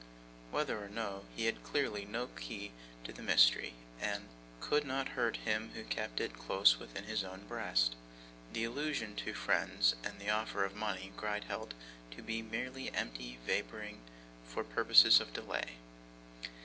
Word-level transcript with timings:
Whether 0.49 0.83
or 0.83 0.89
no, 0.89 1.25
he 1.35 1.45
had 1.45 1.61
clearly 1.61 2.05
no 2.05 2.25
key 2.25 2.71
to 3.03 3.13
the 3.13 3.21
mystery, 3.21 3.75
and 3.99 4.29
could 4.59 4.83
not 4.83 5.09
hurt 5.09 5.37
him 5.45 5.73
who 5.75 5.83
kept 5.83 6.19
it 6.19 6.39
close 6.39 6.79
within 6.79 7.03
his 7.03 7.23
own 7.23 7.45
breast. 7.45 7.95
The 8.51 8.63
allusion 8.63 9.15
to 9.17 9.35
friends, 9.35 9.93
and 10.03 10.17
the 10.19 10.31
offer 10.31 10.65
of 10.65 10.73
money, 10.75 11.13
Gride 11.15 11.43
held 11.43 11.75
to 12.15 12.23
be 12.23 12.41
mere 12.41 12.71
empty 12.95 13.37
vapouring, 13.45 14.01
for 14.47 14.63
purposes 14.63 15.19
of 15.19 15.33
delay. 15.33 15.73